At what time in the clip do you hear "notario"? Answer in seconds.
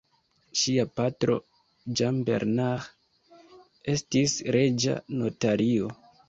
5.21-5.93